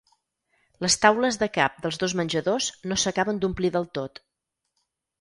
[0.85, 4.23] Les taules de cap dels dos menjadors no s'acaben d'omplir del tot.